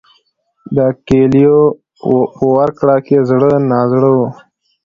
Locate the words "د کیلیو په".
0.75-2.45